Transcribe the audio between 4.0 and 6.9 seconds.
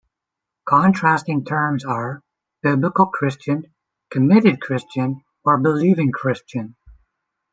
"committed Christian", or "believing Christian".